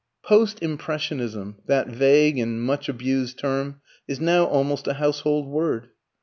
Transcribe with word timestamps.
Post 0.23 0.63
Impressionism, 0.63 1.57
that 1.67 1.87
vague 1.87 2.39
and 2.39 2.59
much 2.63 2.89
abused 2.89 3.37
term, 3.37 3.81
is 4.07 4.19
now 4.19 4.45
almost 4.45 4.87
a 4.87 4.93
household 4.93 5.45
word. 5.45 5.89